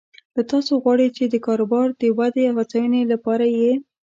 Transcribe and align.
له 0.35 0.41
تاسو 0.51 0.71
غواړي 0.83 1.07
چې 1.17 1.23
د 1.27 1.35
کاروبار 1.45 1.87
د 2.01 2.03
ودې 2.17 2.43
او 2.49 2.55
هڅونې 2.61 3.01
لپاره 3.13 3.45
یې 3.57 3.71